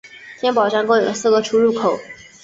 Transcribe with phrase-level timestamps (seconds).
[0.39, 1.95] 天宝站共有四个出入口。